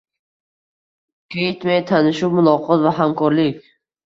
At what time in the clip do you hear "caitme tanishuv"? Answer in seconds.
1.35-2.35